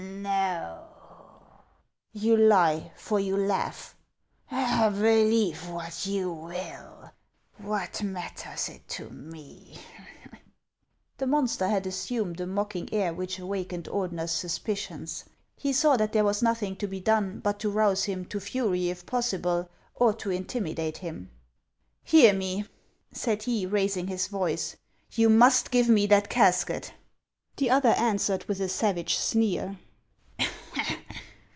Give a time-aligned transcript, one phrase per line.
[0.31, 0.79] "No.""
[2.23, 3.95] You lie, for you laugh.""
[4.49, 7.11] Believe what you will.
[7.57, 9.79] What matters it to me?"
[11.19, 15.25] The monster had assumed a mocking air which awak ened Ordener' s suspicions.
[15.55, 18.89] He saw that there was nothing to be done but to rouse him to fury
[18.89, 21.29] if possible, or to intimidate him."
[22.03, 22.65] Hear me,"
[23.11, 24.75] said he, raising his voice;"
[25.15, 26.93] you must give me that casket."
[27.57, 29.77] The other answered with a savage sneer.